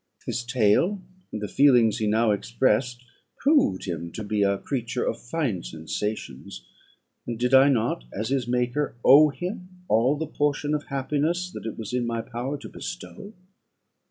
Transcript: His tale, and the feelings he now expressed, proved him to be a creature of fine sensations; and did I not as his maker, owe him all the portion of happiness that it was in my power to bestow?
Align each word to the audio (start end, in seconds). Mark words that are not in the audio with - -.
His 0.25 0.43
tale, 0.43 0.99
and 1.31 1.43
the 1.43 1.47
feelings 1.47 1.99
he 1.99 2.07
now 2.07 2.31
expressed, 2.31 3.03
proved 3.37 3.85
him 3.85 4.11
to 4.13 4.23
be 4.23 4.41
a 4.41 4.57
creature 4.57 5.03
of 5.03 5.21
fine 5.21 5.61
sensations; 5.61 6.65
and 7.27 7.37
did 7.37 7.53
I 7.53 7.69
not 7.69 8.05
as 8.11 8.29
his 8.29 8.47
maker, 8.47 8.95
owe 9.05 9.29
him 9.29 9.83
all 9.87 10.17
the 10.17 10.25
portion 10.25 10.73
of 10.73 10.85
happiness 10.85 11.51
that 11.51 11.67
it 11.67 11.77
was 11.77 11.93
in 11.93 12.07
my 12.07 12.23
power 12.23 12.57
to 12.57 12.67
bestow? 12.67 13.33